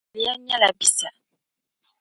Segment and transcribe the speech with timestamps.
[0.03, 1.09] O zuliya nyɛla Bissa.